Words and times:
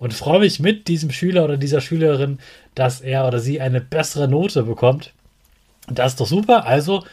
und 0.00 0.14
freue 0.14 0.40
mich 0.40 0.58
mit 0.58 0.88
diesem 0.88 1.12
Schüler 1.12 1.44
oder 1.44 1.56
dieser 1.56 1.80
Schülerin, 1.80 2.38
dass 2.74 3.00
er 3.00 3.28
oder 3.28 3.38
sie 3.38 3.60
eine 3.60 3.80
bessere 3.80 4.26
Note 4.26 4.64
bekommt. 4.64 5.12
Das 5.88 6.12
ist 6.12 6.20
doch 6.20 6.26
super. 6.26 6.66
Also 6.66 7.04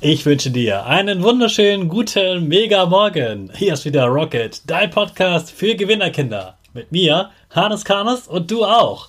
Ich 0.00 0.26
wünsche 0.26 0.50
dir 0.50 0.84
einen 0.84 1.22
wunderschönen 1.22 1.88
guten 1.88 2.46
Mega 2.46 2.84
Morgen. 2.84 3.50
Hier 3.54 3.72
ist 3.72 3.86
wieder 3.86 4.04
Rocket, 4.04 4.60
dein 4.66 4.90
Podcast 4.90 5.50
für 5.50 5.74
Gewinnerkinder. 5.76 6.58
Mit 6.74 6.92
mir, 6.92 7.30
Hannes 7.48 7.86
Karnes 7.86 8.28
und 8.28 8.50
du 8.50 8.66
auch. 8.66 9.08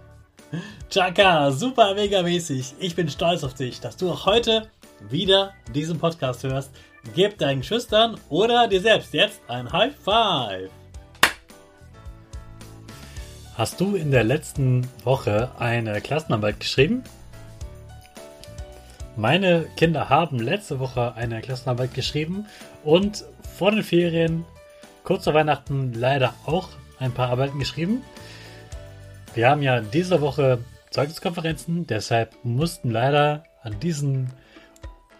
Chaka, 0.89 1.51
super 1.51 1.95
mega 1.95 2.21
mäßig. 2.21 2.75
Ich 2.79 2.95
bin 2.95 3.09
stolz 3.09 3.43
auf 3.43 3.53
dich, 3.53 3.79
dass 3.79 3.95
du 3.95 4.11
auch 4.11 4.25
heute 4.25 4.67
wieder 5.09 5.53
diesen 5.73 5.99
Podcast 5.99 6.43
hörst. 6.43 6.71
Gib 7.15 7.37
deinen 7.37 7.63
Schüchtern 7.63 8.19
oder 8.29 8.67
dir 8.67 8.81
selbst 8.81 9.13
jetzt 9.13 9.41
ein 9.47 9.71
High 9.71 9.93
Five. 9.95 10.69
Hast 13.55 13.79
du 13.79 13.95
in 13.95 14.11
der 14.11 14.23
letzten 14.23 14.87
Woche 15.03 15.51
eine 15.57 16.01
Klassenarbeit 16.01 16.59
geschrieben? 16.59 17.03
Meine 19.15 19.67
Kinder 19.77 20.09
haben 20.09 20.39
letzte 20.39 20.79
Woche 20.79 21.13
eine 21.15 21.41
Klassenarbeit 21.41 21.93
geschrieben 21.93 22.45
und 22.83 23.25
vor 23.57 23.71
den 23.71 23.83
Ferien, 23.83 24.45
kurz 25.03 25.25
vor 25.25 25.33
Weihnachten, 25.33 25.93
leider 25.93 26.33
auch 26.45 26.69
ein 26.99 27.11
paar 27.11 27.29
Arbeiten 27.29 27.59
geschrieben. 27.59 28.03
Wir 29.33 29.49
haben 29.49 29.61
ja 29.61 29.79
diese 29.79 30.19
Woche 30.19 30.59
Zeugniskonferenzen, 30.89 31.87
deshalb 31.87 32.35
mussten 32.43 32.91
leider 32.91 33.43
an 33.63 33.79
diesen 33.79 34.29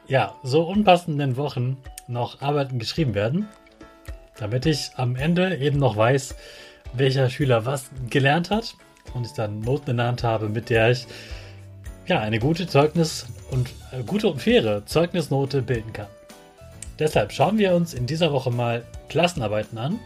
ja, 0.08 0.36
so 0.44 0.64
unpassenden 0.64 1.38
Wochen 1.38 1.78
noch 2.10 2.42
Arbeiten 2.42 2.78
geschrieben 2.78 3.16
werden, 3.16 3.48
damit 4.38 4.66
ich 4.66 4.92
am 4.98 5.16
Ende 5.16 5.56
eben 5.58 5.80
noch 5.80 5.96
weiß, 5.96 6.36
welcher 6.92 7.30
Schüler 7.30 7.66
was 7.66 7.90
gelernt 8.10 8.52
hat 8.52 8.76
und 9.14 9.26
ich 9.26 9.32
dann 9.32 9.62
Noten 9.62 9.92
in 9.92 9.98
der 9.98 10.08
Hand 10.08 10.24
habe, 10.24 10.50
mit 10.50 10.70
der 10.70 10.92
ich 10.92 11.08
ja 12.06 12.20
eine 12.20 12.40
gute 12.40 12.68
Zeugnis 12.68 13.28
und 13.52 13.70
äh, 13.94 14.04
gute 14.04 14.28
und 14.28 14.42
faire 14.42 14.86
Zeugnisnote 14.86 15.62
bilden 15.62 15.94
kann. 15.94 16.08
Deshalb 17.00 17.32
schauen 17.32 17.58
wir 17.58 17.74
uns 17.74 17.94
in 17.94 18.08
dieser 18.08 18.34
Woche 18.34 18.52
mal 18.52 18.84
Klassenarbeiten 19.08 19.78
an 19.78 20.00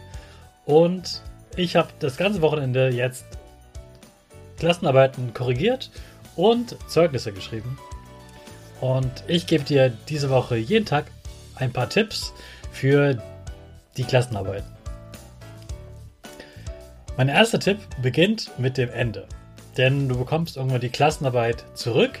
und 0.64 1.22
ich 1.56 1.74
habe 1.74 1.88
das 1.98 2.16
ganze 2.16 2.40
Wochenende 2.40 2.90
jetzt 2.90 3.24
Klassenarbeiten 4.58 5.34
korrigiert 5.34 5.90
und 6.36 6.76
Zeugnisse 6.88 7.32
geschrieben. 7.32 7.78
Und 8.80 9.24
ich 9.26 9.46
gebe 9.46 9.64
dir 9.64 9.90
diese 10.08 10.30
Woche 10.30 10.56
jeden 10.56 10.84
Tag 10.84 11.06
ein 11.54 11.72
paar 11.72 11.88
Tipps 11.88 12.32
für 12.72 13.22
die 13.96 14.04
Klassenarbeit. 14.04 14.64
Mein 17.16 17.28
erster 17.28 17.58
Tipp 17.58 17.78
beginnt 18.02 18.50
mit 18.58 18.76
dem 18.76 18.90
Ende. 18.90 19.26
Denn 19.76 20.08
du 20.08 20.18
bekommst 20.18 20.56
irgendwann 20.56 20.80
die 20.80 20.90
Klassenarbeit 20.90 21.64
zurück 21.74 22.18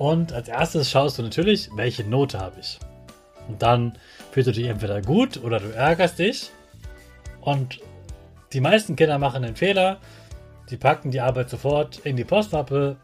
und 0.00 0.32
als 0.32 0.48
erstes 0.48 0.90
schaust 0.90 1.18
du 1.18 1.22
natürlich, 1.22 1.68
welche 1.74 2.04
Note 2.04 2.38
habe 2.38 2.58
ich. 2.58 2.78
Und 3.48 3.60
dann 3.60 3.98
fühlst 4.32 4.48
du 4.48 4.52
dich 4.52 4.66
entweder 4.66 5.02
gut 5.02 5.42
oder 5.42 5.60
du 5.60 5.74
ärgerst 5.74 6.18
dich. 6.18 6.50
Und 7.42 7.80
die 8.54 8.60
meisten 8.62 8.96
Kinder 8.96 9.18
machen 9.18 9.42
den 9.42 9.56
Fehler, 9.56 9.98
die 10.70 10.76
packen 10.76 11.10
die 11.10 11.20
Arbeit 11.20 11.50
sofort 11.50 11.98
in 12.04 12.16
die 12.16 12.24
Postmappe 12.24 12.96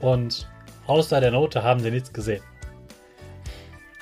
und 0.00 0.48
außer 0.86 1.20
der 1.20 1.32
Note 1.32 1.62
haben 1.62 1.80
sie 1.80 1.90
nichts 1.90 2.12
gesehen. 2.12 2.42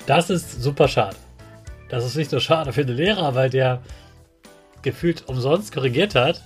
Das 0.05 0.29
ist 0.29 0.61
super 0.61 0.87
schade. 0.87 1.17
Das 1.89 2.05
ist 2.05 2.15
nicht 2.15 2.29
so 2.29 2.39
schade 2.39 2.73
für 2.73 2.85
den 2.85 2.95
Lehrer, 2.95 3.35
weil 3.35 3.49
der 3.49 3.81
gefühlt 4.81 5.27
umsonst 5.27 5.73
korrigiert 5.73 6.15
hat. 6.15 6.41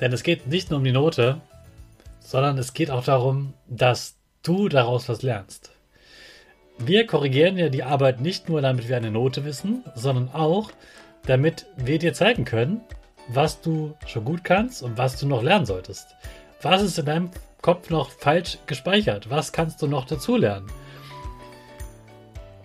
Denn 0.00 0.12
es 0.12 0.22
geht 0.22 0.46
nicht 0.46 0.70
nur 0.70 0.78
um 0.78 0.84
die 0.84 0.92
Note, 0.92 1.40
sondern 2.20 2.56
es 2.58 2.72
geht 2.72 2.90
auch 2.90 3.04
darum, 3.04 3.54
dass 3.68 4.16
du 4.42 4.68
daraus 4.68 5.08
was 5.08 5.22
lernst. 5.22 5.72
Wir 6.78 7.06
korrigieren 7.06 7.58
ja 7.58 7.68
die 7.68 7.82
Arbeit 7.82 8.20
nicht 8.20 8.48
nur, 8.48 8.62
damit 8.62 8.88
wir 8.88 8.96
eine 8.96 9.10
Note 9.10 9.44
wissen, 9.44 9.84
sondern 9.94 10.30
auch, 10.32 10.70
damit 11.26 11.66
wir 11.76 11.98
dir 11.98 12.14
zeigen 12.14 12.46
können, 12.46 12.80
was 13.32 13.60
du 13.60 13.94
schon 14.06 14.24
gut 14.24 14.44
kannst 14.44 14.82
und 14.82 14.98
was 14.98 15.16
du 15.16 15.26
noch 15.26 15.42
lernen 15.42 15.66
solltest. 15.66 16.16
Was 16.62 16.82
ist 16.82 16.98
in 16.98 17.06
deinem 17.06 17.30
Kopf 17.62 17.90
noch 17.90 18.10
falsch 18.10 18.58
gespeichert? 18.66 19.30
Was 19.30 19.52
kannst 19.52 19.80
du 19.82 19.86
noch 19.86 20.06
dazulernen? 20.06 20.70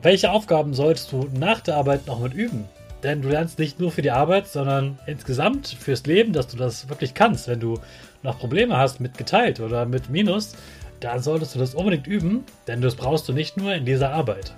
Welche 0.01 0.31
Aufgaben 0.31 0.73
solltest 0.73 1.11
du 1.11 1.29
nach 1.33 1.61
der 1.61 1.77
Arbeit 1.77 2.07
noch 2.07 2.19
mit 2.19 2.33
üben? 2.33 2.65
Denn 3.03 3.21
du 3.21 3.29
lernst 3.29 3.59
nicht 3.59 3.79
nur 3.79 3.91
für 3.91 4.01
die 4.01 4.11
Arbeit, 4.11 4.47
sondern 4.47 4.97
insgesamt 5.05 5.67
fürs 5.67 6.05
Leben, 6.05 6.33
dass 6.33 6.47
du 6.47 6.57
das 6.57 6.89
wirklich 6.89 7.13
kannst. 7.13 7.47
Wenn 7.47 7.59
du 7.59 7.79
noch 8.23 8.39
Probleme 8.39 8.77
hast 8.77 8.99
mit 8.99 9.17
geteilt 9.17 9.59
oder 9.59 9.85
mit 9.85 10.09
Minus, 10.09 10.55
dann 10.99 11.21
solltest 11.21 11.53
du 11.53 11.59
das 11.59 11.75
unbedingt 11.75 12.07
üben, 12.07 12.43
denn 12.67 12.81
das 12.81 12.95
brauchst 12.95 13.27
du 13.29 13.33
nicht 13.33 13.57
nur 13.57 13.73
in 13.73 13.85
dieser 13.85 14.11
Arbeit. 14.11 14.53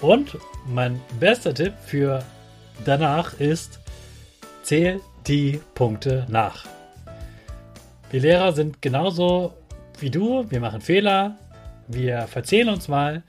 Und 0.00 0.36
mein 0.66 1.00
bester 1.20 1.54
Tipp 1.54 1.74
für 1.84 2.24
danach 2.84 3.38
ist, 3.38 3.78
Zähl 4.62 5.00
die 5.26 5.60
Punkte 5.74 6.26
nach. 6.28 6.66
Wir 8.10 8.20
Lehrer 8.20 8.52
sind 8.52 8.82
genauso 8.82 9.54
wie 9.98 10.10
du. 10.10 10.50
Wir 10.50 10.60
machen 10.60 10.80
Fehler. 10.80 11.36
Wir 11.88 12.26
verzählen 12.26 12.68
uns 12.68 12.88
mal. 12.88 13.22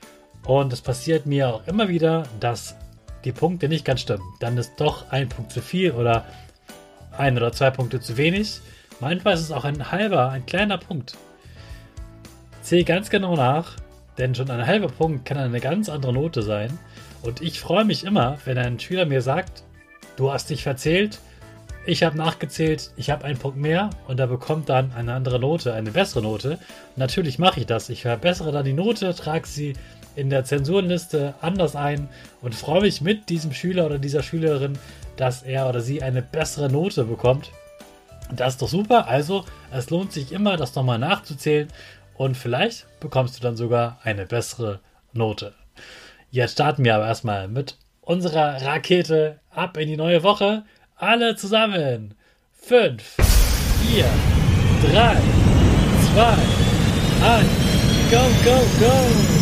Und 0.46 0.74
es 0.74 0.82
passiert 0.82 1.26
mir 1.26 1.50
auch 1.50 1.68
immer 1.68 1.88
wieder, 1.88 2.24
dass 2.40 2.76
die 3.24 3.32
Punkte 3.32 3.70
nicht 3.70 3.86
ganz 3.86 4.02
stimmen. 4.02 4.24
Dann 4.40 4.58
ist 4.58 4.74
doch 4.78 5.10
ein 5.12 5.30
Punkt 5.30 5.52
zu 5.52 5.62
viel 5.62 5.92
oder 5.92 6.26
ein 7.18 7.38
oder 7.38 7.52
zwei 7.52 7.72
Punkte 7.72 8.00
zu 8.00 8.18
wenig. 8.18 8.60
Manchmal 9.00 9.34
ist 9.36 9.42
es 9.42 9.52
auch 9.52 9.64
ein 9.64 9.92
halber, 9.92 10.30
ein 10.30 10.46
kleiner 10.46 10.78
Punkt. 10.78 11.18
Zähl 12.62 12.84
ganz 12.84 13.10
genau 13.10 13.36
nach, 13.36 13.78
denn 14.18 14.36
schon 14.36 14.52
ein 14.52 14.66
halber 14.66 14.88
Punkt 14.88 15.26
kann 15.26 15.38
eine 15.38 15.60
ganz 15.60 15.90
andere 15.90 16.14
Note 16.14 16.42
sein. 16.42 16.78
Und 17.22 17.42
ich 17.42 17.60
freue 17.60 17.86
mich 17.86 18.04
immer, 18.04 18.38
wenn 18.46 18.58
ein 18.58 18.80
Schüler 18.80 19.06
mir 19.06 19.22
sagt, 19.22 19.64
du 20.16 20.32
hast 20.32 20.50
dich 20.50 20.64
verzählt, 20.64 21.20
ich 21.86 22.04
habe 22.04 22.18
nachgezählt, 22.18 22.92
ich 22.96 23.10
habe 23.10 23.26
einen 23.26 23.38
Punkt 23.38 23.58
mehr 23.58 23.90
und 24.08 24.18
er 24.20 24.28
bekommt 24.28 24.70
dann 24.70 24.94
eine 24.94 25.14
andere 25.14 25.38
Note, 25.38 25.74
eine 25.74 25.92
bessere 25.92 26.22
Note. 26.22 26.58
Natürlich 26.96 27.40
mache 27.40 27.60
ich 27.60 27.66
das. 27.66 27.90
Ich 27.90 28.04
verbessere 28.04 28.54
dann 28.54 28.64
die 28.64 28.74
Note, 28.74 29.14
trage 29.14 29.46
sie 29.46 29.74
in 30.16 30.30
der 30.30 30.46
Zensurenliste 30.46 31.34
anders 31.42 31.76
ein 31.76 32.08
und 32.42 32.56
freue 32.56 32.82
mich 32.82 33.02
mit 33.02 33.30
diesem 33.30 33.52
Schüler 33.52 33.86
oder 33.86 34.00
dieser 34.00 34.24
Schülerin, 34.24 34.78
dass 35.18 35.44
er 35.44 35.68
oder 35.68 35.82
sie 35.82 36.02
eine 36.02 36.22
bessere 36.22 36.72
Note 36.72 37.04
bekommt. 37.04 37.52
Das 38.32 38.54
ist 38.54 38.62
doch 38.62 38.70
super. 38.70 39.08
Also, 39.08 39.44
es 39.72 39.90
lohnt 39.90 40.14
sich 40.14 40.32
immer, 40.32 40.56
das 40.56 40.76
nochmal 40.76 41.00
nachzuzählen 41.00 41.68
und 42.16 42.38
vielleicht 42.38 42.86
bekommst 43.02 43.38
du 43.38 43.42
dann 43.42 43.58
sogar 43.58 44.00
eine 44.04 44.26
bessere 44.26 44.80
Note. 45.12 45.54
Jetzt 46.32 46.54
starten 46.54 46.86
wir 46.86 46.96
aber 46.96 47.08
erstmal 47.08 47.48
mit 47.48 47.78
unserer 48.06 48.62
Rakete 48.62 49.40
ab 49.52 49.78
in 49.78 49.88
die 49.88 49.98
neue 49.98 50.24
Woche. 50.24 50.64
Alle 50.96 51.36
zusammen. 51.36 52.16
5, 52.54 53.02
4, 53.92 54.06
3, 54.92 55.18
2, 56.14 56.38
1. 57.26 57.64
Go, 58.12 58.20
go, 58.44 58.60
go! 58.80 59.33